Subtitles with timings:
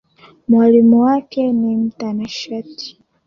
[0.49, 2.97] Mwalimu wake ni mtanashati